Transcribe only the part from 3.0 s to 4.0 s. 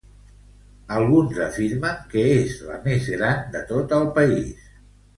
gran de tot